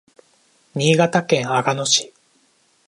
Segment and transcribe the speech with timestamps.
[0.73, 2.11] 新潟県阿賀野市